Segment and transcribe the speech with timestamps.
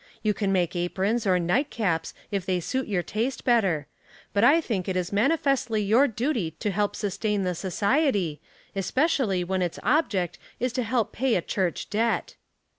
[0.23, 3.85] You can make aprons or night caps if they suit your taste better;
[4.33, 8.41] but I think it is mnn ifestly your duty to help sustain the society,
[8.75, 12.33] especially when its object is to help pay a church debt."